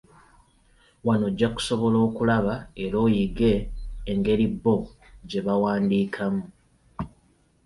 [1.05, 3.51] Wano ojja kusobola okulaba era oyige
[4.11, 4.75] engeri bo
[5.27, 6.43] gye baawandiikamu.